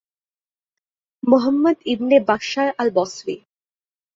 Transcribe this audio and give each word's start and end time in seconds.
মুহাম্মদ 1.23 1.77
ইবনে 1.93 2.17
বাশশার 2.27 2.69
আল-বসরি 2.77 3.35